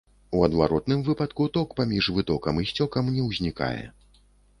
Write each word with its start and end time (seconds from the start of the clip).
У 0.37 0.39
адваротным 0.45 1.03
выпадку 1.09 1.45
ток 1.57 1.75
паміж 1.79 2.07
вытокам 2.15 2.57
і 2.63 2.65
сцёкам 2.71 3.13
не 3.19 3.27
ўзнікае. 3.29 3.83